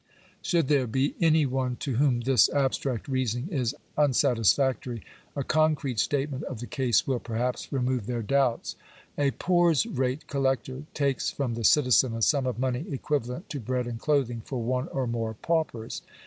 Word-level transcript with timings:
Should 0.41 0.67
there 0.67 0.87
be 0.87 1.13
any 1.21 1.45
to 1.45 1.95
whom 1.97 2.21
this 2.21 2.49
abstract 2.49 3.07
reasoning 3.07 3.49
is 3.51 3.75
unsatisfactory, 3.95 5.03
a 5.35 5.43
concrete 5.43 5.99
statement 5.99 6.41
of 6.45 6.59
the 6.59 6.65
case 6.65 7.05
will, 7.05 7.19
perhaps, 7.19 7.71
remove 7.71 8.07
their 8.07 8.23
doubts. 8.23 8.75
A 9.15 9.29
poors' 9.29 9.85
rate 9.85 10.25
collector 10.25 10.85
takes 10.95 11.29
from 11.29 11.53
the 11.53 11.63
citizen 11.63 12.15
a 12.15 12.23
sum 12.23 12.47
of 12.47 12.57
money 12.57 12.83
equivalent 12.89 13.47
to 13.51 13.59
bread 13.59 13.85
and 13.85 13.99
clothing 13.99 14.41
for 14.43 14.59
one 14.63 14.87
or 14.87 15.05
more 15.05 15.35
paupers. 15.35 16.01